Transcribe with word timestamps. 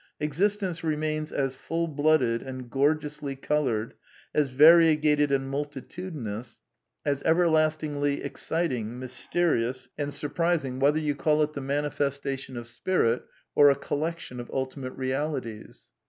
Existence 0.19 0.83
remains 0.83 1.31
as 1.31 1.53
full 1.53 1.87
blooded 1.87 2.41
and 2.41 2.71
gorgeously 2.71 3.35
coloured, 3.35 3.93
as 4.33 4.49
variegated 4.49 5.31
and 5.31 5.47
multi 5.47 5.79
tudinous, 5.79 6.57
as 7.05 7.21
everlastingly 7.21 8.23
exciting, 8.23 8.97
mysterious 8.97 9.89
and 9.99 10.11
sur 10.11 10.25
810 10.25 10.25
A 10.25 10.25
DEFENCE 10.25 10.25
OF 10.25 10.57
IDEALISM 10.57 10.79
priaiiig 10.79 10.81
whether 10.81 10.99
yoa 10.99 11.17
call 11.23 11.43
it 11.43 11.53
the 11.53 11.61
manifestatioii 11.61 12.57
of 12.57 12.67
Spirit 12.67 13.23
or 13.53 13.69
a 13.69 13.75
collection 13.75 14.39
of 14.39 14.49
nltiinate 14.49 14.97
realities. 14.97 15.89